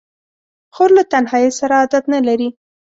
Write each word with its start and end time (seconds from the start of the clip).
خور 0.75 0.89
له 0.97 1.03
تنهایۍ 1.11 1.49
سره 1.59 1.73
عادت 1.79 2.03
نه 2.13 2.19
لري. 2.27 2.49